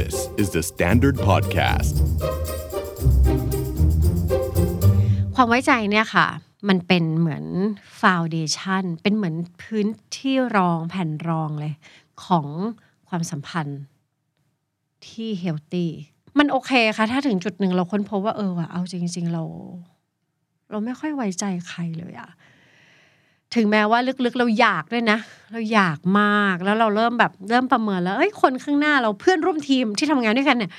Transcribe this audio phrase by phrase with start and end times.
[0.00, 1.94] This is the Standard Podcast
[5.34, 6.26] ความไว้ใจเนี่ยค่ะ
[6.68, 7.44] มันเป็นเหมือน
[8.00, 9.86] ฟาวเดชันเป็นเหมือนพื้น
[10.16, 11.74] ที่รองแผ่นรองเลย
[12.24, 12.46] ของ
[13.08, 13.80] ความสัมพันธ์
[15.06, 15.90] ที่เฮลตี้
[16.38, 19.42] มันโอเคค่ะ ถ้าถึงจุดหนึ่งเราค้นพบว่าเออว่ะเอาจริง ๆ เรา
[20.70, 22.30] เราไม่ค่อยไว้ใจใครเลยอะ
[23.54, 25.18] ถึงแม้ว่าลึกๆเราอยากด้วยนะ
[25.52, 30.70] เราอยากมากแล้วเราเริ่มแบบเริ่มประเมินแล้วเอ้ยคนข้างหน้าเราเพื่อนร่วมทีมที่ทำงานด้วยกันเนี่ย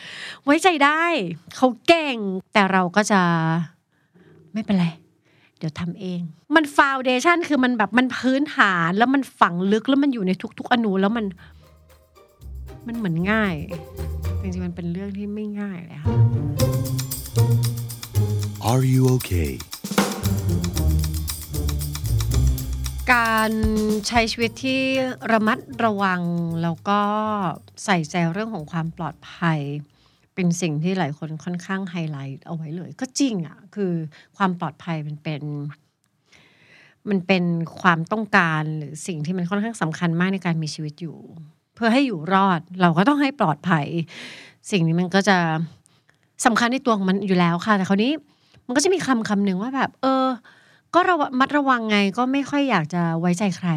[0.45, 1.03] ไว้ใจได้
[1.55, 2.17] เขาเก่ง
[2.53, 3.21] แต่เราก็จะ
[4.53, 4.87] ไม่เป็นไร
[5.57, 6.21] เดี๋ยวทำเอง
[6.55, 11.25] มันฟาวเดชันคือมันแบบมันพื้นฐานแล้วมันฝังลึกแล้วมันอยู่ในทุก ๆ อนูแล้วมัน
[12.87, 13.53] มันเหมือนง่าย
[14.41, 16.09] จริงๆมันเป็นเรื่องที่ไม่ง่ายเลยค่ะ
[18.69, 19.51] Are you okay
[23.13, 23.51] การ
[24.07, 24.81] ใช้ชีวิตที่
[25.31, 26.21] ระมัดระวัง
[26.63, 27.01] แล้วก็
[27.85, 29.59] ใส่ใจเรื่องของความปลอดภัย
[30.35, 33.93] เป็นสิ่งที่หลายคนค่อนข้างไฮไลท์เอาไว้เลย ก็จริงอะ่ะ คือ
[34.37, 35.41] ความปลอดภัยมันเป็น
[37.09, 37.43] มันเป็น
[37.81, 41.17] ความต้องการหรือสิ่งที่มันค่อนข้างสำคัญมากในการมีชีวิตอยู่
[41.75, 43.85] เพื่อให้อยู่รอดเราก็ต้องให้ปลอดภัย
[44.71, 45.37] สิ่งนี้มันก็จะ
[46.45, 48.11] สำคัญในตัวของมันอยู่แล้วค่ะ แต่คราวนี้
[48.65, 50.25] มันก็จะมีคำคำหนึ่งว่าแบบ เออ
[50.95, 53.69] ก็ระมัดระวังไงก็ไม่ค่อยอยากจะไว้ใจใคร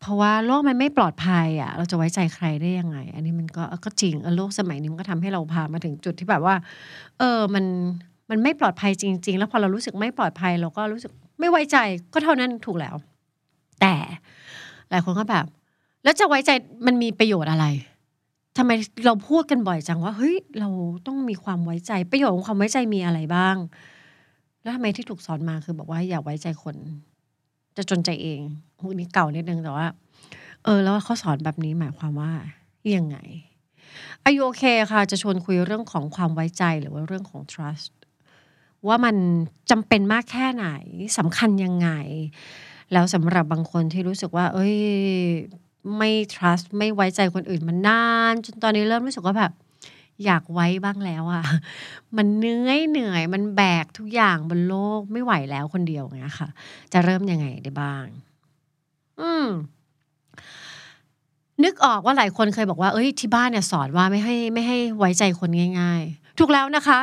[0.00, 6.54] เพราะว่าโลกมันไม่ปลอดภัยอะ เราจะไว้ใจใครได้ยังไง อันนี้มันก็ก็จริงโลกสมัยนี้มันก็ทำให้เราพามาถึงจุดที่แบบว่า
[7.18, 7.64] เออมัน
[8.30, 11.76] มันไม่ปลอดภัยจริง ๆ แล้วพอเรารู้สึกไม่ปลอดภัย เราก็รู้สึกไม่ไว้ใจ
[12.12, 12.94] ก็เท่านั้นถูกแล้ว
[13.80, 13.94] แต่
[14.90, 15.44] หลายคนก็แบบ
[16.04, 16.50] แล้วจะไว้ใจ
[16.86, 17.66] มันมีประโยชน์อะไร
[18.56, 18.70] ทำไม
[19.04, 20.68] เราพูดกันบ่อยจังว่าเฮ้ยเรา
[21.06, 23.56] ต้องมีความไว้ใจประโยชน์ของความไว้ใจมีอะไรบ้าง
[24.62, 26.76] แล้วทำไมที่ถูกสอนมาคือบอกว่าอย่าไว้ใจคน
[27.76, 28.40] จะจนใจเอง
[28.80, 29.86] พวกนี้เก่านิดนึงแต่ว่า
[30.64, 32.32] เออ แล้วเขาสอนแบบนี้หมายความว่า
[32.96, 33.18] ยังไง
[34.24, 37.92] อายุโอเคค่ะ จะชวนคุยเรื่องของความไว้ใจหรือว่าเรื่องของ trust
[38.86, 39.16] ว่ามัน
[39.70, 40.66] จำเป็นมากแค่ไหน
[41.18, 41.90] สำคัญยังไง
[42.92, 44.76] แล้วสำหรับบางคนที่รู้สึกว่า เอ้ย
[45.96, 49.52] ไม่ trust ไม่ไว้ใจคนอื่นมันนาน จนตอนนี้เริ่มรู้สึกว่าแบบ
[50.24, 51.42] อยากไว้บ้างแล้วอะ
[52.16, 56.48] มันเหนื่อยเหนื่อยมันแบกทุกอย่างบนโลกไม่ไหวแล้วคนเดียวเงี้ยค่ะ
[56.92, 58.04] จะเริ่มยังไงได้บ้าง
[59.20, 59.46] อืม
[61.64, 67.00] นึกออกว่าหลายคนเคยบอกว่า เอ้ย ที่บ้านเนี่ยสอนว่าไม่ให้ไม่ให้ไว้ใจคนง่าย ๆ ถูกแล้วนะคะ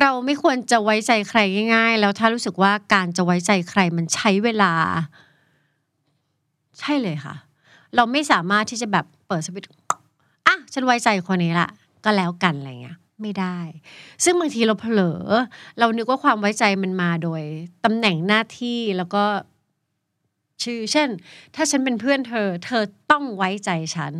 [0.00, 1.40] เราไม่ควรจะไว้ใจใคร
[1.74, 4.72] ง่าย ๆ แล้วถ้ารู้สึกว่าการจะไว้ใจใครมันใช้เวลา
[6.80, 7.34] ใช่เลยค่ะ
[7.94, 9.70] เราไม่สามารถที่จะแบบเปิดสวิตช์
[10.46, 11.68] อะฉันไว้ใจคนนี้ละ
[12.04, 13.58] ก็แล้วกันอะไรเงี้ยไม่ได้
[14.24, 15.20] ซึ่งบางทีเราเผลอ
[15.78, 17.42] เรานึกว่าความไว้ใจมันมาโดย
[17.84, 19.24] ตำแหน่งหน้าที่แล้วก็
[20.62, 21.08] ชื่อ เช่น
[21.54, 24.12] ถ้าฉันเป็นเพื่อนเธอ เธอต้องไว้ใจฉัน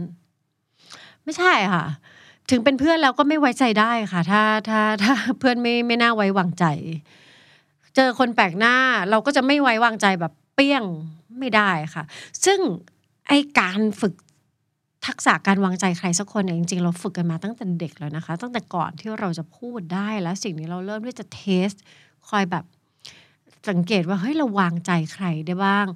[1.24, 1.84] ไม่ใช่ค่ะ
[2.50, 6.64] ถึงเป็นเพื่อนแล้วก็ไม่ไว้ใจได้ค่ะ ถ้าถ้าถ้าเพื่อนไม่ไม่น่าไว้วางใจ
[7.96, 8.74] เจอคนแปลกหน้า
[9.10, 10.84] เราก็จะไม่ไว้วางใจแบบเปี้ยง
[11.38, 12.04] ไม่ได้ค่ะ
[12.44, 12.60] ซึ่ง
[13.28, 14.14] ไอการฝึก
[15.06, 21.70] ทักษะการวางใจใครสักคนเนี่ยจริงๆ เราฝึกกันมาตั้งแต่เด็กแล้วนะคะ ตั้งแต่ก่อนที่เราจะพูดได้แล้วสิ่งนี้เราเริ่มที่จะเทส
[22.28, 22.64] คอยแบบ
[23.68, 25.86] สังเกตว่าเฮ้ยเราวางใจใครได้บ้าง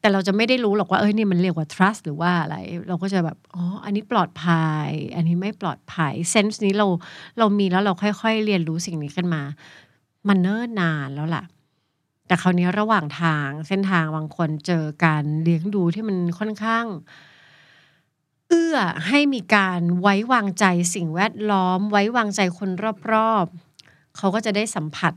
[0.00, 2.56] แต่เราจะไม่ได้รู้หรอกว่าเอ้ยนี่มันเรียกว่า trust หรือว่าอะไร
[2.88, 6.86] เราก็จะแบบอ๋ออันนี้ปลอดภัย อันนี้ไม่ปลอดภัยเซนส์นี้เรา
[7.38, 9.42] เรามีแล้วเราค่อยๆ เรียนรู้สิ่งนี้กันมา
[10.28, 11.44] มันเนิ่นนานแล้วล่ะ
[12.26, 16.86] แต่คราวนี้ระหว่างทางเส้นทางบางคนเจอการเลี้ยงดูที่มันค่อนข้าง
[18.48, 18.76] เอื้อ
[19.08, 20.64] ให้มีการไว้วางใจ
[20.94, 22.70] สิ่งแวดล้อม ไว้วางใจคน
[23.12, 25.12] รอบๆ เขาก็จะได้สัมผัส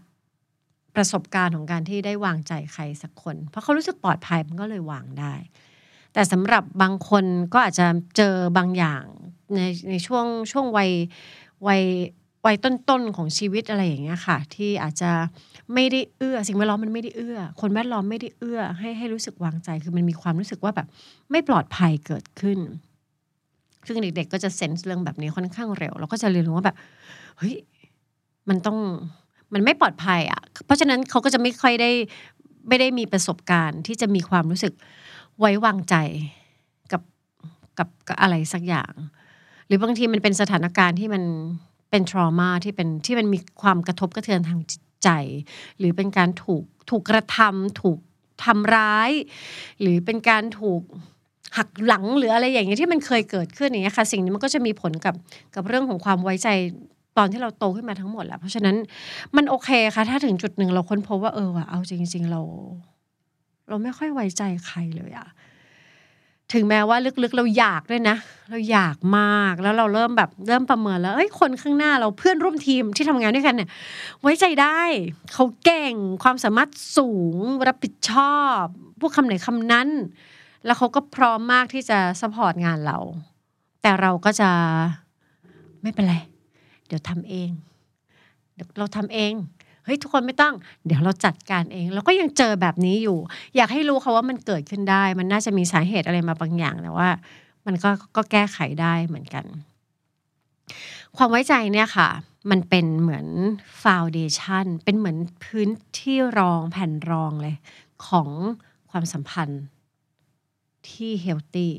[0.95, 5.33] ประสบการณ์ของการที่ได้วางใจใครสักคน เพราะเขารู้สึกปลอดภัยมันก็เลยวางได้
[6.13, 7.87] แต่สำหรับบางคนก็อาจจะ
[8.17, 9.03] เจอบางอย่าง
[9.55, 9.59] ใน
[9.89, 10.91] ในช่วงช่วงวัย
[11.67, 11.83] วัย
[12.45, 15.11] วัยต้นๆของชีวิตอะไรอย่างเงี้ยค่ะ ที่อาจจะ
[15.73, 20.87] ไม่ได้เอื้อ สิ่งแวดล้อมมันไม่ได้เอื้อ คนแวดล้อมไม่ได้เอื้อ ให้ให้รู้สึกวางใจคือมันมีความรู้สึกว่าแบบ
[21.31, 22.59] ไม่ปลอดภัยเกิดขึ้น
[23.87, 26.75] ซึ่งเด็กๆก็จะเซนส์เรื่องแบบนี้ค่อนข้างเร็ว เราก็จะเรียนรู้ว่าแบบ
[27.37, 27.55] เฮ้ย
[28.49, 28.77] มันต้อง
[29.53, 31.91] มันไม่ปลอดภัยอะ เพราะฉะนั้นเขาก็จะไม่ค่อยได้
[32.67, 34.73] ไม่ได้มีประสบการณ์ที่จะมีความรู้สึก
[35.39, 35.95] ไว้วางใจ
[36.91, 37.01] กับ
[37.77, 38.93] กับกับอะไรสักอย่าง
[39.67, 41.23] หรือบางทีมันเป็นสถานการณ์ที่มัน
[41.89, 45.09] เป็นทรมาที่เป็นที่มันมีความกระทบกระเทือนทางจิตใจ
[45.79, 47.99] หรือเป็นการถูกถูกกระทำถูก
[48.43, 49.11] ทำร้าย
[49.81, 50.81] หรือเป็นการถูก
[51.57, 55.15] หักหลังหรืออะไรอย่างเงี้ยที่มันเคยเกิดขึ้นอย่างเงี้ยค่ะ สิ่งนี้มันก็จะมีผลกับ
[55.55, 56.49] กับเรื่องของความไว้ใจ
[57.17, 58.75] ตอนที่เราโตขึ้นมาทั้งหมดแหละเพราะฉะนั้น
[59.35, 62.41] มันโอเคค่ะ ถ้าถึงจุดหนึ่งเราค้นพบว่าเออว่ะเอาจริง ๆ เรา
[63.69, 65.27] เราไม่ค่อยไว้ใจใครเลยอะ
[66.53, 68.15] ถึงแม้ว่าลึกๆ เราอยากด้วยนะ
[68.49, 73.69] เราอยากมากแล้วเราเริ่มแบบเริ่มประเมินแล้วเอ้ยคนข้างหน้าเราเพื่อนร่วมทีมที่ทำงานด้วยกันเนี่ย
[74.21, 74.81] ไว้ใจได้
[75.33, 77.37] เขาเก่งความสามารถสูง
[77.67, 78.61] รับผิดชอบ
[78.99, 79.87] พวกคำไหนคำนั้น
[80.65, 82.97] แล้วเขาก็พร้อมมากที่จะสปอร์ตงานเรา
[83.81, 84.49] แต่เราก็จะ
[85.81, 86.15] ไม่เป็นไร
[86.87, 87.49] เดี๋ยวทำเอง
[88.53, 89.33] เดี๋ยวเราทำเอง
[89.85, 90.53] เฮ้ยทุกคนไม่ต้อง
[90.85, 93.17] เดี๋ยวเราจัดการเองเราก็ยังเจอแบบนี้อยู่
[93.55, 97.09] อยากให้รู้ค่ะว่ามันเกิดขึ้นได้ มันน่าจะมีสาเหตุอะไรมาบางอย่างแต่ว่า
[97.65, 99.45] มันก็ก็แก้ไขได้เหมือนกัน
[101.17, 102.09] ความไว้ใจเนี่ยค่ะ
[102.51, 103.27] มันเป็นเหมือน
[103.81, 105.69] ฟาวเดชันเป็นเหมือนพื้น
[105.99, 107.55] ที่รองแผ่นรองเลย
[108.07, 108.29] ของ
[108.89, 109.61] ความสัมพันธ์
[110.89, 111.73] ที่เฮลตี้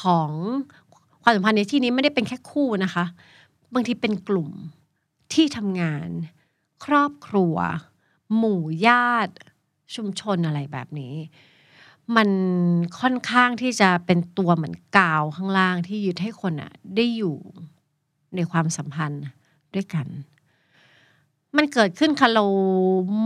[0.00, 0.30] ของ
[1.22, 3.04] ความสัมพันธ์ในที่นี้ไม่ได้เป็นแค่คู่นะคะ
[3.74, 4.50] บางทีเป็นกลุ่ม
[5.32, 6.08] ที่ทำงาน
[6.84, 7.56] ครอบครัว
[8.36, 9.34] หมู่ญาติ
[9.94, 11.14] ชุมชนอะไรแบบนี้
[12.16, 12.28] มัน
[13.00, 17.36] ค่อนข้างที่จะเป็นตัวเหมือนกาวข้างล่างที่ยึดให้คนอะได้อยู่
[18.34, 19.24] ในความสัมพันธ์
[19.74, 20.06] ด้วยกัน
[21.58, 22.44] มันเกิดขึ้นค่ะเรา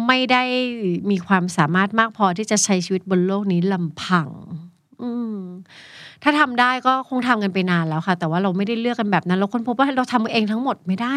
[0.06, 0.42] ไม่ได้
[1.10, 4.28] มีความสามารถมากพอที่จะใช้ชีวิตบนโลกนี้ลำพัง
[5.02, 5.38] อืม
[6.22, 11.16] ถ้าทำได้ก็คงทำกันไปนานแล้วค่ะ แต่ว่าเราไม่ได้เลือกกันแบบนั้น เราค้นพบว่าเราทำเองทั้งหมดไม่ได้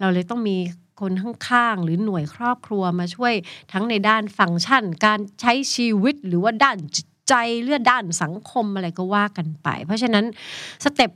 [0.00, 0.56] เราเลยต้องมี
[1.00, 3.34] คนข้างๆหรือหน่วยครอบครัวมาช่วย
[3.72, 10.24] ทั้งในด้านฟังก์ชัน การใช้ชีวิตหรือว่าด้านจิตใจเรื่องด้านสังคมอะไรก็ว่ากันไป เพราะฉะนั้น
[10.84, 11.10] สเต็ป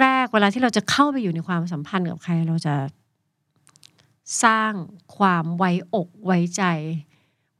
[0.00, 2.74] แรกๆเวลาที่เราจะเข้าไปอยู่ในความสัมพันธ์กับใครเราจะ
[4.44, 4.72] สร้าง
[5.16, 6.64] ความไว้อกไว้ใจ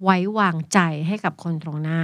[0.05, 2.01] ไว้วางใจให้กับคนตรงหน้า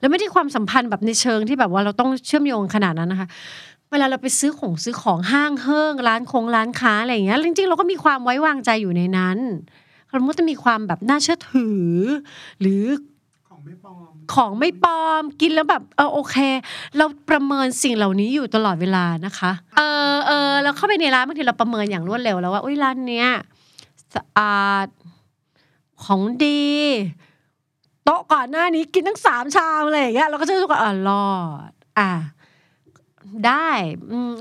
[0.00, 3.28] แล้วไม่ได้ความสัมพันธ์แบบในเชิงที่แบบว่าเราต้องเชื่อมโยงขนาดนั้นนะคะ
[3.90, 9.38] เวลาเราไปซื้อของซื้อของห้างเฮิ่งร้านคงร้านค้าอะไรอย่างเงี้ยจริงๆเราก็มีความไว้วางใจอยู่ในนั้น
[10.10, 11.90] เราก็จะมีความแบบน่าเชื่อถือ
[12.60, 12.84] หรือ
[13.48, 16.36] ของไม่ปลอมของไม่ปลอมกินแล้วแบบเออโอเค
[16.96, 19.80] เราประเมินสิ่งเหล่านี้อยู่ตลอดเวลานะคะ เอ
[20.12, 23.28] อเออเราเข้าไปในร้านบางทีเราประเมินอย่างรวดเร็วแล้วว่าอุ้ยร้านเนี้ย
[24.14, 24.88] สะอาด
[26.04, 26.70] ของดี
[28.04, 31.30] โต๊ะก่อนหน้านี้กินทั้งสามชามอะไรอย่างเงี้ยเราก็จะรู้สึกว่าอ่ารอ
[31.70, 32.10] ด อะ
[33.46, 33.68] ได้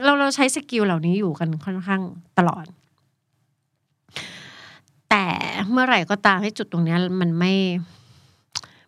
[0.04, 2.02] เราเราใช้สกิลเหล่านี้อยู่กันค่อนข้าง
[2.38, 2.66] ตลอด
[5.10, 5.26] แต่
[5.72, 7.54] เมื่อไหร่ก็ตามให้จุดตรงนี้มันไม่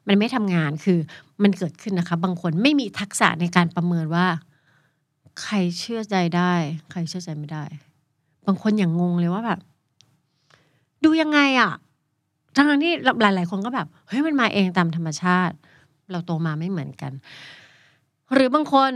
[0.08, 1.00] มันไม่ทำงานคือ
[1.44, 4.28] มันเกิดขึ้นนะคะ บางคนไม่มีทักษะในการประเมินว่า
[5.42, 6.54] ใครเชื่อใจได้
[6.92, 7.64] ใครเชื่อใจไม่ได้
[8.46, 9.60] บางคนอย่างงงเลยว่าแบบ
[11.04, 11.72] ดูยังไงอะ
[12.56, 15.56] ทั้งๆที่หลาย ๆ คนก็แบบเฮ้ยมันมาเองตามธรรมชาติ
[16.12, 17.12] เราโตมาไม่เหมือนกัน
[18.34, 18.92] หรือบางคน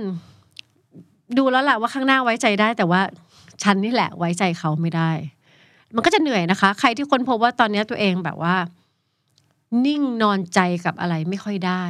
[1.37, 3.01] ดูแล้วแหละว่าข้างหน้าไว้ใจได้ แต่ว่า
[3.63, 5.11] ฉันนี่แหละไว้ใจเขาไม่ได้
[5.95, 8.55] มันก็จะเหนื่อยนะคะ ใครที่คนพบว่าตอนนี้ตัวเองแบบว่า
[9.85, 11.85] นิ่งนอนใจกับอะไรไม่ค่อยได้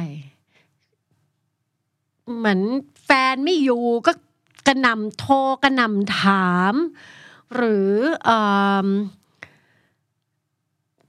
[2.36, 2.60] เหมือน
[3.04, 4.12] แฟนไม่อยู่ก็
[4.66, 6.74] กระนำโทรกระนำถาม
[7.54, 7.90] หรือ
[8.24, 8.42] เอิ่
[8.84, 8.86] ม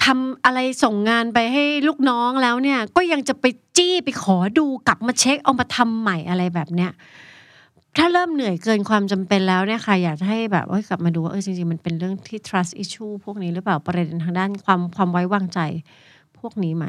[0.08, 3.46] ทำอะไรส่งงานไปให้ลูกน้องแล้วเนี่ย ก็ยังจะไป
[3.78, 6.92] จี้ไปขอดูกลับมาเช็คเอามาทำใหม่อะไรแบบเนี้ย
[7.98, 15.60] ถ้าเริ่มเหนื่อยเกินความจำเป็นแล้วเนี่ยค่ะอยากจะให้แบบกลับมาดูว่าเออจริงๆ มันเป็นเรื่องที่ trust issue พวกนี้หรือเปล่าประเด็นทางด้านความความไว้วางใจ
[16.40, 16.86] พวกนี้ไหม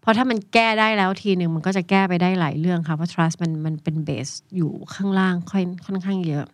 [0.00, 6.46] เพราะถ้ามันแก้ได้แล้วทีหนึ่งมันก็จะแก้ไปได้หลายเรื่องค่ะเพราะ trust มันมันเป็นเบสอยู่ข้างล่างค่อยค่อนข้างเยอะ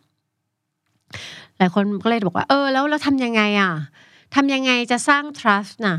[1.57, 3.73] หลายคนก็เลยบอกว่า เออ แล้วเราทำยังไงอะ
[4.35, 5.97] ทำยังไงจะสร้าง trust น่ะ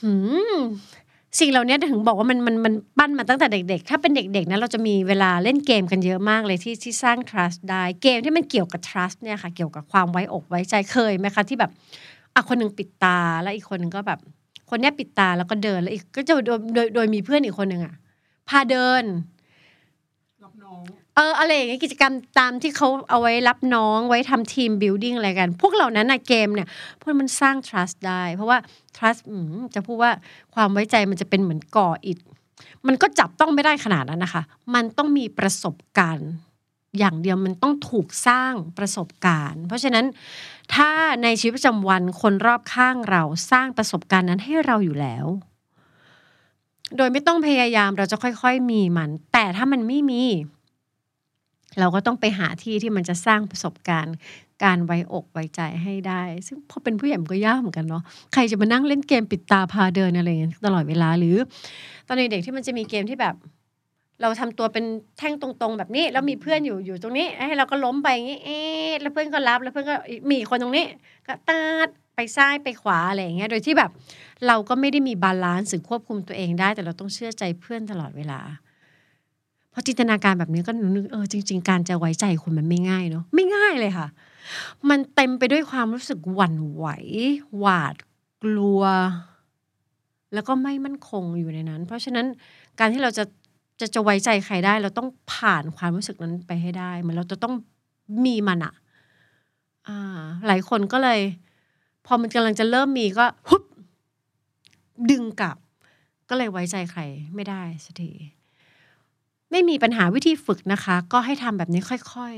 [0.00, 0.12] หื
[0.56, 0.58] ม
[1.40, 11.70] สิ่งเหล่านี้ถึงบอกว่ามันมันมันปั้นมาตั้งแต่เด็ก ๆ ถ้าเป็นเด็กๆนะเราจะมีเวลาเล่นเกมกันเยอะมากเลยที่ที่สร้าง trust ได้เกมที่มันเกี่ยวกับ trust เนี่ยค่ะ เกี่ยวกับความไว้อกไว้ใจเคยไหมคะที่แบบ
[12.34, 14.20] อะคนหนึ่งปิดตาแล้วอีกคนหนึ่งก็แบบ
[14.70, 17.94] คนนี้ปิดตาแล้วก็เดินแล้วอีกก็จะโดยโดยโดยมีเพื่อนอีกคนหนึ่งอะ
[18.48, 19.04] พาเดิน
[20.42, 20.82] รับน้อง
[21.14, 26.68] เอออะไรอย่างเงี้ยกิจกรรมตามที่เขาเอาไว้รับน้องไว้ทำทีม building อะไรกัน พวกเหล่านั้นนะเกมเนี่ย
[27.00, 28.58] พวกมันสร้าง trust ได้ เพราะว่า
[28.96, 29.20] trust
[29.74, 30.12] จะพูดว่า
[30.54, 32.18] ความไว้ใจมันจะเป็นเหมือนก่ออิฐ
[32.86, 34.42] มันก็จับต้องไม่ได้ขนาดนั้นนะคะ
[34.74, 36.30] มันต้องมีประสบการณ์
[36.98, 40.04] อย่างเดียวมันต้องถูกสร้างประสบการณ์ เพราะฉะนั้น
[40.74, 40.90] ถ้า
[41.22, 45.26] ในชีวิตประจำวันคนรอบข้างเราสร้างประสบการณ์นั้นให้เราอยู่แล้ว
[46.96, 50.22] โดยไม่ต้องพยายามเราจะค่อย ๆ มีมัน แต่ถ้ามันไม่มี
[51.78, 54.16] เราก็ต้องไปหาที่ที่มันจะสร้างประสบการณ์
[54.64, 61.36] การไว้อกไว้ใจให้ได้ ซึ่งพอเป็นผู้ใหญ่มันก็ยากเหมือนกันเนาะใครจะมานั่งเล่นเกมปิดตาพาเดินอะไรอย่างเงี้ยตลอดเวลาหรือ
[62.06, 63.34] ตอนเด็กๆที่มันจะมีเกมที่แบบ
[64.22, 64.84] เราทำตัวเป็น
[65.18, 69.96] แท่งตรงๆ แบบนี้แล้วมีเพื่อนอยู่อยู่ตรงนี้ให้เราก็ล้มไปอย่างนี้เอ๊ะแล้วเพื่อนก็รับแล้วเพื่อนก็
[70.30, 70.86] มีคนตรงนี้
[71.26, 73.90] ก็ตาดไปซ้ายไปขวาอะไรอย่างเงี้ยโดยที่แบบ
[74.46, 78.40] เราก็ไม่ได้มี balance หรือควบคุมตัวเองได้ แต่เราต้องเชื่อใจเพื่อนตลอดเวลา
[79.72, 84.08] พอจินตนาการแบบนี้ก็นึกเออจริง ๆ การจะไว้ใจคนมันไม่ง่ายเนาะไม่ง่ายเลยค่ะ
[84.88, 86.86] มันเต็มไปด้วยความรู้สึกหวั่นไหว
[87.58, 87.94] หวาด
[88.42, 88.82] กลัว
[90.34, 92.26] แล้วก็ไม่มั่นคงอยู่ในนั้น เพราะฉะนั้น
[92.78, 93.24] การที่เราจะ
[93.80, 97.54] จะจะไว้ใจใครได้ เราต้องผ่านความรู้สึกนั้นไปให้ได้เหมือนเราจะต้อง
[98.24, 98.74] มีมันอะ
[99.88, 101.20] อ่า หลายคนก็เลย
[102.06, 103.62] พอมันกำลังจะเริ่มมีก็ฮุบ
[105.10, 105.56] ดึงกลับ
[106.28, 107.02] ก็เลยไว้ใจใคร
[107.34, 108.10] ไม่ได้สักที
[109.50, 111.98] ไม่มีปัญหาวิธีฝึกนะคะ ก็ให้ทำแบบนี้ค่อ
[112.32, 112.34] ย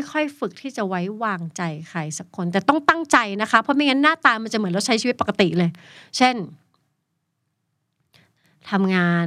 [0.00, 5.70] ๆ ค่อยๆ ฝึกที่จะไว้วางใจใครสักคน แต่ต้องตั้งใจนะคะ เพราะไม่งั้นหน้าตามันจะเหมือนเราใช้ชีวิตปกติเลย
[6.16, 6.36] เช่น
[8.70, 9.26] ทำงาน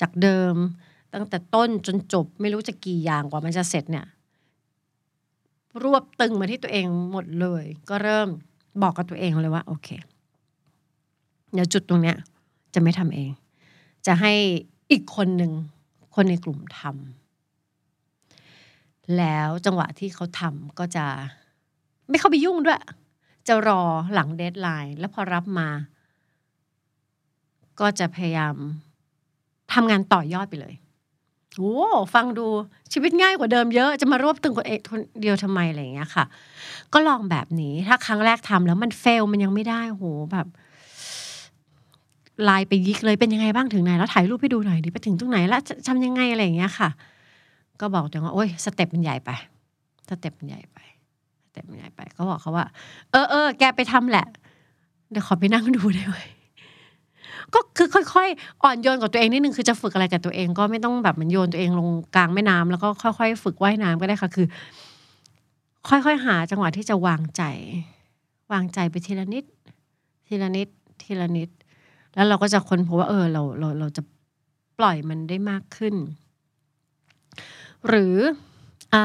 [0.00, 0.54] จากเดิม
[1.14, 4.06] ตั้งแต่ต้นจนจบ ไม่รู้จะกี่อย่างกว่ามันจะเสร็จเนี่ย
[5.82, 8.28] รวบตึงมาที่ตัวเองหมดเลย ก็เริ่ม
[8.82, 9.88] บอกกับตัวเองเลยว่า โอเค
[11.52, 12.16] เดี๋ยวจุดตรงเนี้ย
[12.74, 13.30] จะไม่ทำเอง
[14.06, 14.32] จะให้
[14.90, 15.52] อีกคนหนึ่ง
[16.14, 21.06] คนในกลุ่มทำแล้วจังหวะที่เขาทำก็จะ
[22.08, 22.80] ไม่เข้าไปยุ่งด้วย
[23.48, 23.82] จะรอ
[24.14, 25.68] หลัง deadline แล้วพอรับมา
[27.80, 28.54] ก็จะพยายาม
[29.72, 30.74] ทำงานต่อยอดไปเลย
[31.56, 31.74] โอ้
[32.14, 32.46] ฟังดู
[32.92, 36.24] ชีวิตง่ายกว่าเดิมเยอะจะมารวบตึงคนเอกคนเดียวทำไมอะไรอย่างเงี้ยค่ะ
[36.92, 40.46] ก็ลองแบบนี้ถ้าครั้งแรกทำแล้วมัน fail มันยังไม่ได้โหแบบ
[42.44, 46.88] ไลน์ไปยิกเลยเป็นยังไงบ้างถึงไหนแล้วถ่ายรูปให้ดูหน่อยดิไปถึงตรงไหนแล้วทำยังไงอะไรอย่างเงี้ยค่ะ
[47.80, 49.30] ก็บอกตังว่าโอ้ยสเต็ปมันใหญ่ไป
[50.08, 50.78] สเต็ปมันใหญ่ไป
[51.44, 52.66] สเต็ปมันใหญ่ไป ก็บอกเขาว่า
[53.10, 54.26] เออเออแกไปทำแหละ
[55.10, 56.16] เดี๋ยวขอไปนั่งดูได้ไหม
[57.54, 64.46] ก็คือค่อยๆ อ่อนโยนกับตัวเองนิดนึงคือจะฝึกอะไรกับตัวเอง ก็ไม่ต้องแบบเหมันโยนตัวเองลงกลางแม่น้ำแล้วก็ค่อยๆ ฝึกว่ายน้ำก็ได้ค่ะคือ
[65.88, 67.42] ค่อยๆหาจังหวะที่จะวางใจ
[68.52, 69.44] วางใจไปทีละนิด
[70.26, 70.68] ทีละนิด
[71.02, 71.50] ทีละนิด
[72.14, 74.02] แล้วเราก็จะค้นพบว่าเออเราเราเราจะ
[74.78, 75.94] ปล่อยมันได้มากขึ้น
[77.88, 78.16] หรือ
[78.94, 78.96] อ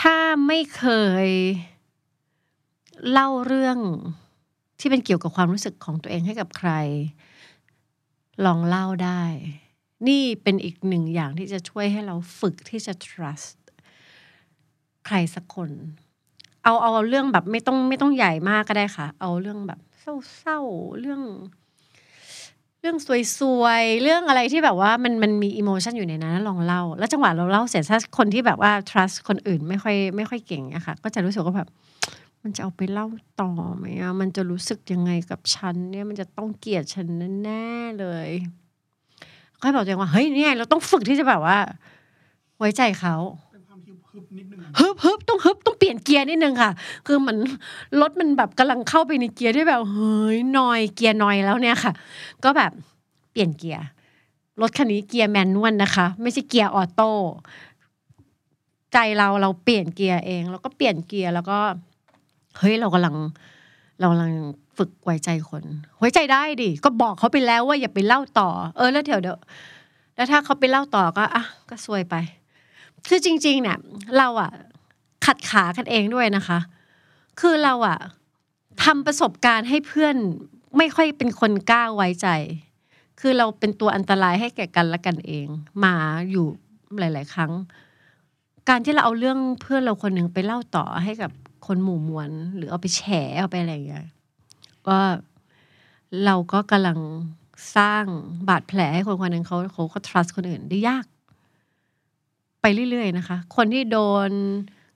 [0.00, 0.84] ถ้าไม่เค
[1.26, 1.28] ย
[3.10, 3.78] เล่าเรื่อง
[4.80, 6.70] ที่เป็นเกี่ยวกับความรู้สึกของตัวเองให้กับใคร
[8.44, 9.24] ลองเล่าได้
[10.08, 13.58] นี่เป็นอีกหนึ่งอย่างที่จะช่วยให้เราฝึกที่จะ trust
[15.06, 15.70] ใครสักคน
[16.64, 19.80] เอาเอาเรื่องแบบไม่ต้องไม่ต้องใหญ่มากก็ได้ค่ะ เอาเรื่องแบบ
[20.38, 21.22] เศร้าๆเรื่อง
[22.80, 22.96] เรื่อง
[23.38, 31.68] สวยๆเรื่องอะไรที่แบบว่ามันมันมีอิโมชันอยู่ในนั้นลองเล่า แล้วจังหวะเราเล่าเสร็จถ้าคนที่แบบว่า trust คนอื่นไม่ค่อยไม่ค่อยเก่งอะค่ะก็จะรู้สึกว่าแบบ
[32.42, 33.06] มันจะเอาไปเล่า
[33.40, 37.06] ต่อไหมอะมันจะรู้สึกยังไงกับฉันเนี่ยมันจะต้องเกลียดฉัน
[37.42, 38.28] แน่ๆเลย
[39.60, 41.58] ค่อยบอกตัวเองว่าเฮ้ยเนี่ยเราต้องฝึกที่จะแบบว่า
[42.58, 43.16] ไว้ใจเขา
[43.52, 45.53] เป็นความฮึบฮึบนิดนึงฮึบฮึบต้องฮึบ
[46.14, 46.72] กียร์นิดนึงค่ะ
[47.06, 47.38] คือเหมือน
[48.00, 51.92] รถมันแบบกำลังเข้าไปในเกียร์ที่แบบเฮ้ยนอยเกียร์นอยแล้วเนี่ยค่ะ
[52.44, 52.72] ก็แบบ
[53.30, 53.84] เปลี่ยนเกียร์
[54.60, 57.10] รถคันนี้เกียร์แมนนวลนะคะ ไม่ใช่เกียร์ออโต้
[58.92, 61.58] ใจเราเราเปลี่ยนเกียร์เอง แล้วก็เปลี่ยนเกียร์แล้วก็
[62.58, 63.16] เฮ้ยเรากำลัง
[63.98, 64.32] เรากำลัง
[64.76, 65.64] ฝึกไว้ใจคน
[65.98, 69.38] ไว้ใจได้ดิก็บอกเขาไปแล้วว่าอย่าไปเล่าต่อ เออแล้วเดี๋ยวเดี๋ยว
[70.16, 72.14] แล้วถ้าเขาไปเล่าต่อก็อะก็ซวยไป
[73.08, 73.78] คือจริง ๆ เนี่ย
[74.18, 74.50] เราอะ
[75.26, 76.58] ขัดขากันเองด้วยนะคะ
[77.40, 77.98] คือเราอะ
[78.84, 80.16] ทำประสบการณ์ให้เพื่อน
[80.78, 82.28] ไม่ค่อยเป็นคนกล้าไว้ใจ
[83.20, 85.46] คือเราเป็นตัวอันตรายให้แก่กันและกันเอง
[85.84, 85.94] มา
[86.30, 86.46] อยู่
[86.98, 87.52] หลาย ๆ ครั้ง
[88.68, 91.30] การที่เราเอาเรื่องเพื่อนเราคนหนึ่งไปเล่าต่อให้กับ
[91.66, 93.02] คนหมู่มวลหรือเอาไปแฉ
[93.38, 94.06] เอาไปอะไรอย่างเงี้ย
[94.86, 94.98] ก็
[96.24, 96.98] เราก็กำลัง
[97.76, 98.04] สร้าง
[98.48, 101.04] บาดแผลให้คนคนหนึ่งเขาเขาก็ trust คนอื่นได้ยาก
[102.60, 104.30] ไปเรื่อย ๆ นะคะ คนที่โดน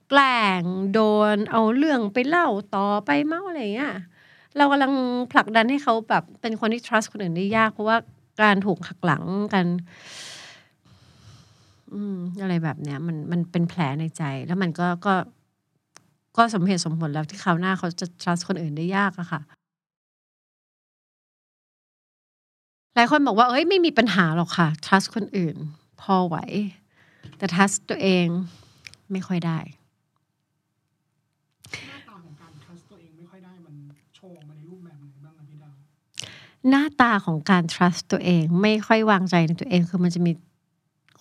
[0.09, 0.63] แกล้ง
[0.95, 1.01] โด
[1.35, 3.93] นเอาเรื่องไปเล่าต่อไปเมาอะไรอย่างเงี้ย
[4.57, 4.93] เรากำลัง
[5.33, 7.97] ผลักดันให้เขาแบบเป็นคนที่ trust คนอื่นได้ยาก เพราะว่า
[8.43, 9.25] การถูกหักหลัง
[9.55, 9.67] กัน
[11.93, 15.15] อืมอะไรแบบเนี้ย มันมันเป็นแผลในใจ แล้วมันก็ก็
[16.37, 19.41] ก็สมเหตุสมผลแล้วที่คราวหน้าเขาจะ trust คนอื่นได้ยากอะค่ะ
[22.95, 25.57] หลายคนบอกว่า เอ้ยไม่มีปัญหาหรอกค่ะ trust คนอื่น
[26.01, 26.37] พอไหว
[27.37, 28.27] แต่ trust ตัวเอง
[29.13, 29.59] ไม่ค่อยได้
[31.89, 33.75] หน้าตาของการ trust ตัวเองไม่ค่อยได้มัน
[34.17, 35.75] โชว์ออกมาในรูปแบบไหนบ้างอะพี่ดาว
[36.69, 40.33] หน้าตาของการ trust ตัวเอง ไม่ค่อยวางใจในตัวเอง คือมันจะมี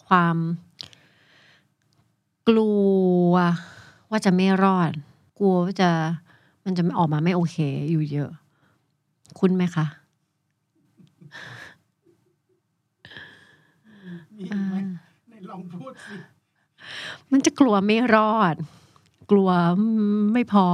[0.05, 0.37] ความ
[2.47, 2.73] กลั
[3.31, 3.33] ว
[4.09, 4.91] ว่าจะไม่รอด
[5.39, 5.89] กลัวว่าจะ
[6.65, 7.57] มันจะออกมาไม่โอเค
[7.91, 8.31] อยู่เยอะ
[9.39, 9.85] คุณไหมคะ
[14.37, 14.75] มีไหม
[15.29, 16.15] ในลองพูดสิ
[17.31, 18.55] มันจะกลัวไม่รอด
[19.31, 19.49] กลัว
[20.33, 20.67] ไม่พอ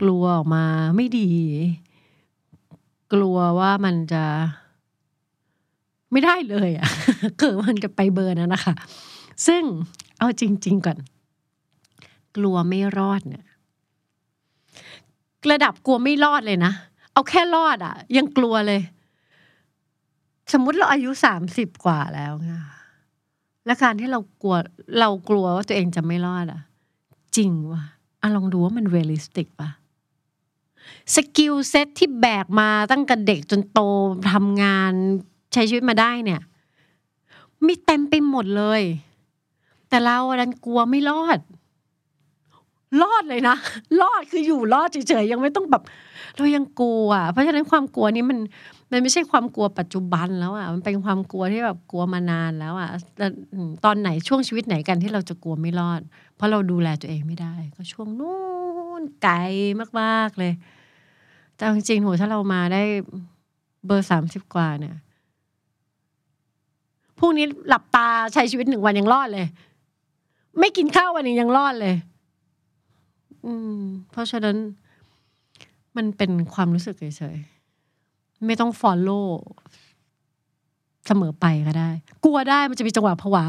[0.00, 0.64] กลัวออกมา
[0.96, 1.30] ไม่ดี
[3.12, 4.24] กลัวว่ามันจะ
[6.12, 6.88] ไม่ได้เลยอะ
[7.40, 8.74] คือมันจะไปเบอร์นั้นนะคะ
[9.46, 9.62] ซึ่ง
[10.18, 10.98] เอาจริง ๆก่อน
[12.36, 13.44] กลัวไม่รอดเนี่ย
[15.50, 16.72] ระดับกลัวไม่รอดเลยนะ
[17.12, 18.80] เอาแค่รอดอะ ยังกลัวเลย
[20.52, 22.52] สมมุติเราอายุสามสิบกว่าแล้วไง
[23.66, 24.56] และการที่เรากลัว
[25.00, 26.60] เรากลัวว่าตัวเองจะไม่รอดอะ
[27.36, 27.82] จริงว่ะ
[28.20, 29.68] อะลองดูว่ามัน realistic ป่ะ
[31.14, 33.80] skill set ที่แบกมาตั้งแต่เด็กจนโต
[34.32, 34.92] ทำงาน
[35.52, 36.40] ใช้ชีวิตมาได้เนี่ย
[37.66, 38.82] มีเต็มไปหมดเลย
[39.88, 41.38] แต่เราดันกลัวไม่รอด
[43.02, 43.56] รอดเลยนะ
[44.00, 45.82] รอดคืออยู่รอดเฉยๆยังไม่ต้องแบบ
[46.36, 48.38] เรายังกลัว เพราะฉะนั้นความกลัวนี้มัน
[48.90, 56.00] มันไม่ใช่ความกลัวปัจจุบันแล้วอะมันเป็นความกลัวที่แบบกลัวมานานแล้วอะแต่อืมตอนไหนช่วงชีวิตไหนกันที่เราจะกลัวไม่รอด
[56.36, 58.36] เพราะเราดูแลตัวเองไม่ได้ ก็ช่วงนู้
[58.69, 58.69] น
[59.22, 59.36] ไกล
[60.00, 60.52] มากๆเลย
[61.56, 62.82] แต่จริงๆโหถ้าเรามาได้
[63.86, 64.96] เบอร์สามสิบกว่าเนี่ย
[67.18, 69.46] พรุ่งนี้หลับตาใช้ชีวิตหนึ่งวันยังรอดเลย
[70.58, 71.94] ไม่กินข้าววันนี้ยังรอดเลย
[73.44, 73.80] อืม
[74.10, 74.56] เพราะฉะนั้น
[75.96, 77.04] มันเป็นความรู้สึกเฉ
[77.34, 79.28] ยๆไม่ต้อง follow
[81.06, 81.90] เสมอไปก็ได้
[82.24, 83.44] กลัวได้มันจะมีจังหวะผวา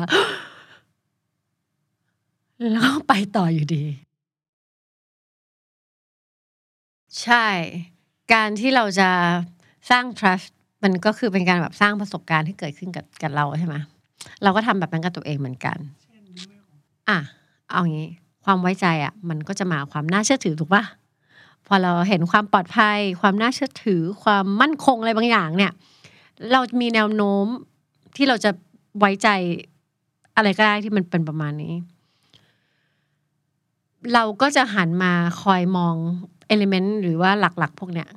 [2.71, 3.83] แล้วก็ไปต่ออยู่ดี
[7.21, 7.45] ใช่
[8.33, 9.09] การที่เราจะ
[9.89, 10.49] สร้าง trust
[10.83, 13.75] มันก็คือเป็นการแบบสร้างประสบการณ์ที่เกิดขึ้นกับกับเราใช่ไหม
[14.43, 15.77] เราก็ทำแบบนั้นกับตัวเองเหมือนกัน
[17.09, 17.19] อะ
[17.71, 18.09] เอางี้
[18.45, 20.83] ความไว้ใจอะ มันก็จะมาความน่าเชื่อถือถูกปะ
[21.67, 25.71] พอเราเห็นความปลอดภัย ความน่าเชื่อถือ ความมั่นคงอะไรบางอย่าง เนี่ย
[26.51, 27.45] เรามีแนวโน้ม
[28.15, 28.51] ที่เราจะ
[28.99, 29.27] ไว้ใจ
[30.35, 31.73] อะไรก็ได้ที่มันเป็นประมาณนี้
[34.13, 35.95] เราก็จะหันมาคอยมอง
[36.51, 38.09] element หรือว่าหลักๆ พวกเนี้ย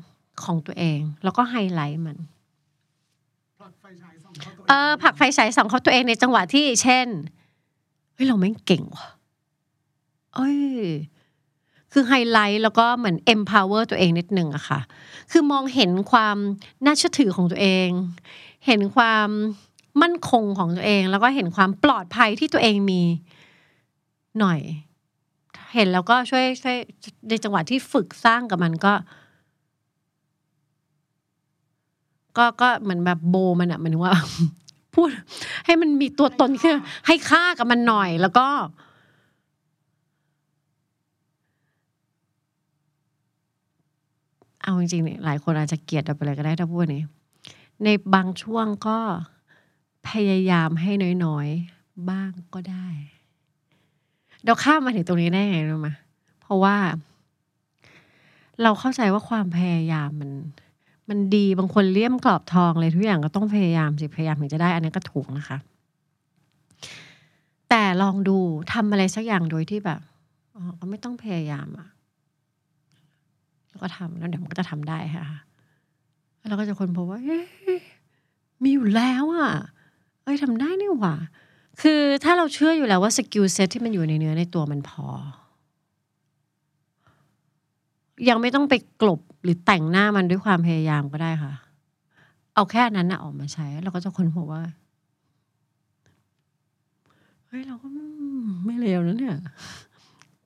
[0.45, 2.17] ของตัวเอง แล้วก็ไฮไลท์มัน
[3.61, 7.07] พลิกไฟฉายส่องเข้าตัวเออพลิกไฟฉายส่องเข้าตัวเองในจังหวะที่เช่น
[8.15, 9.07] เฮ้ยเราแม่งเก่งว่ะ
[10.35, 10.61] เอ้ย
[11.93, 14.81] คือไฮไลท์แล้วก็เหมือน empower ตัวเองนิดหนึ่งอะค่ะ
[15.31, 16.37] คือมองเห็นความ
[16.85, 17.89] น่าเชื่อถือของตัวเอง
[18.67, 19.29] เห็นความ
[20.03, 23.03] มั่นคงของตัวเอง แล้วก็เห็นความปลอดภัยที่ตัวเองมี
[24.41, 24.61] หน่อย
[25.75, 26.77] เห็นแล้วก็ช่วยช่วย
[27.29, 28.95] ในจังหวะที่ฝึกสร้างกับมันก็
[32.39, 34.15] ก็ก็เหมือนแบบโบมันอะเหมือนว่า
[34.95, 35.09] พูด
[35.67, 38.47] ให้มันมีตัวตนขึ้นให้ค่ากับมันหน่อย แล้วก็
[44.63, 47.03] เอาจริงๆเนี่ยหลายคนอาจจะเกลียดเราไปเลยก็ได้ถ้าพูดนี้
[47.85, 48.99] ในบางช่วงก็
[50.09, 50.93] พยายามให้
[51.25, 52.87] น้อยๆ บ้างก็ได้
[54.47, 55.89] เราข้ามมาถึงตรงนี้ได้ไงรู้ไหม
[56.41, 56.77] เพราะว่า
[58.63, 60.31] เราเข้าใจว่าความพยายามมัน
[61.09, 65.59] มันดีบางคนเลี่ยมกรอบทองเลยทุกอย่างก็ต้องพยายามสิพยายามถึงจะได้ อันนี้ก็ถูกนะคะ
[67.71, 68.37] แต่ลองดู
[68.73, 70.01] ทำอะไรสักอย่างโดยที่แบบ
[70.55, 71.89] อ๋อก็ไม่ต้องพยายามอะ
[73.69, 75.41] แล้วก็ทำแล้วเดี๋ยวมันก็จะทำได้ค่ะ
[76.39, 77.45] แล้วเราก็จะค้นพบว่าเอ๊ะ
[78.63, 79.51] มีอยู่แล้วอะ
[80.25, 81.15] เอ้ยทำได้นี่หว่า
[81.81, 85.07] คือถ้าเราเชื่ออยู่แล้วว่า skill set ที่มันอยู่ในเนื้อในตัวมันพอ
[88.29, 91.53] ยังไม่ต้องไปกลบหรือแต่งหน้ามันด้วยความพยายามก็ได้ค่ะ
[92.55, 94.63] เอาแค่นั้นนะออกมาใช้ เราก็จะค้นพบว่า
[97.47, 97.87] เฮ้ยเราก็
[98.67, 99.37] ไม่เลวนะเนี่ย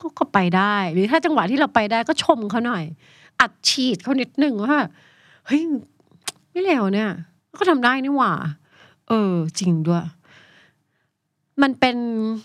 [0.00, 2.84] ก็ก็ไปได้ หรือถ้าจังหวะที่เราไปได้ก็ชมเขาหน่อย
[3.40, 4.76] อัดฉีดเขานิดหนึ่งว่า
[5.46, 5.60] เฮ้ย
[6.50, 7.10] ไม่เลวเนี่ย
[7.58, 8.32] ก็ทำได้นี่หว่า
[9.08, 10.04] เออ จริงด้วย
[11.62, 11.96] มันเป็น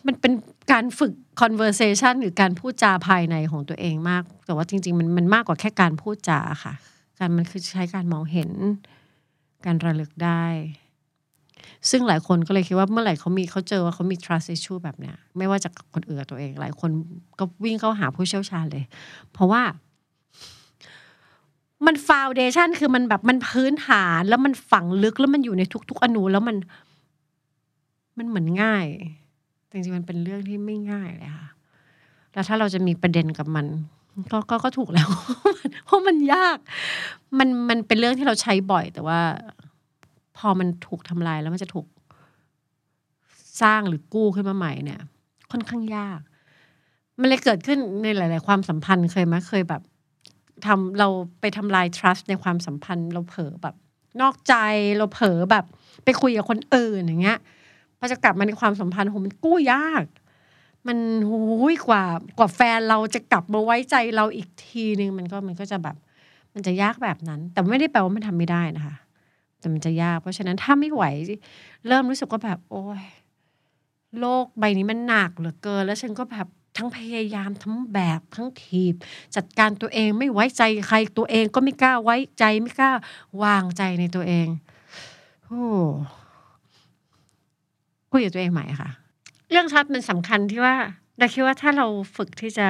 [0.07, 0.33] มันเป็น
[0.71, 6.73] การฝึก conversation หรือการพูดจาภายในของตัวเองมาก แต่ว่าจริง ๆ มันมันมากกว่าแค่การพูดจาค่ะ
[7.19, 8.51] การมันคือใช้การมองเห็น
[9.65, 10.45] การระลึกได้
[11.89, 16.89] ซึ่งหลายคนก็เลยคิดว่าเมื่อไหร่เขามีเขาเจอว่าเขามี trust issue แบบเนี้ย ไม่ว่าจากคนอื่นกับตัวเอง หลายคน
[17.39, 18.83] ก็วิ่งเข้าหาผู้เชี่ยวชาญเลย
[19.33, 19.61] เพราะว่า
[21.85, 26.55] มันฟาวเดชันคือมันแบบมันพื้นฐานแล้วมันฝังลึกแล้วมันอยู่ในทุก ๆ อนูแล้วมัน
[28.17, 28.87] มันเหมือนง่าย
[29.65, 31.49] แต่จริงๆมันเป็นเรื่องที่ไม่ง่ายเลยค่ะ
[32.33, 33.65] แล้วถ้าเราจะมีประเด็นกับมัน
[34.31, 35.09] ก็ก็ก็ถูกแล้ว
[35.85, 36.57] เพราะมันยาก
[37.39, 39.19] มันมันเป็นเรื่องที่เราใช้บ่อย แต่ว่า
[40.37, 41.87] พอมันถูกทำลายแล้วมันจะถูก
[43.61, 45.01] สร้างหรือกู้ขึ้นมาใหม่เนี่ย
[45.51, 46.19] ค่อนข้างยาก
[47.19, 49.81] มันเลยเกิดขึ้นในหลาย ๆ ความสัมพันธ์เคยไหมเคยแบบ
[50.65, 51.07] ทำเรา
[51.39, 53.75] ไปทำลาย trust ในความสัมพันธ์ เราเผลอแบบ
[54.21, 54.53] นอกใจ
[54.97, 55.65] เราเผลอแบบ
[56.03, 57.39] ไปคุยกับคนอื่นอย่างเงี้ย
[58.03, 60.03] อจะกลับมาในความสัมพันธ์โหมันกู้ยาก
[60.87, 61.39] มันหู
[61.73, 62.03] ยกว่า
[62.37, 65.95] กว่าแฟนเราจะกลับมาไว้ใจเราอีกทีนึงมันก็มันก็จะแบบ
[66.53, 68.95] มันจะยากแบบนั้น แต่ไม่ได้แปลว่ามันทำไม่ได้นะคะ
[69.59, 71.03] แต่มันจะยาก เพราะฉะนั้นถ้าไม่ไหว
[71.87, 73.01] เริ่มรู้สึกว่าแบบ โอ้ย
[74.19, 78.95] โลกใบนี้มันหนักเหลือเกิน แล้วฉันก็แบบทั้งพยายามทั้งแบกทั้งถีบ
[79.35, 82.91] จัดการตัวเองไม่ไว้ใจใครตัวเองก็ไม่กล้าไว้ใจไม่กล้า
[83.43, 84.47] วางใจในตัวเอง
[85.47, 85.65] โอ้
[88.13, 88.89] คุยกับตัวเองใหม่ค่ะ
[89.51, 90.75] เรื่องชัดมันสำคัญที่ว่า
[91.17, 92.69] เราคิดว่าถ้าเราฝึกที่จะ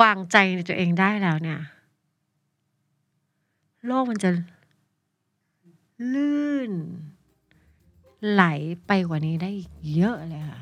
[0.00, 1.60] วางใจในตัวเองได้แล้วเนี่ย
[3.86, 4.30] โลกมันจะ
[6.14, 6.72] ลื่น
[8.30, 8.44] ไหล
[8.86, 10.60] ไปกว่านี้ได้อีกเยอะเลยค่ะ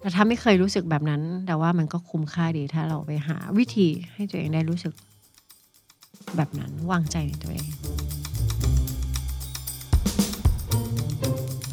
[0.00, 4.94] แต่ถ้าไม่เคยรู้สึกแบบนั้น แต่ว่ามันก็คุ้มค่าดีถ้าเราไปหาวิธีให้ตัวเองได้รู้สึก
[6.36, 7.68] แบบนั้นวางใจในตัวเอง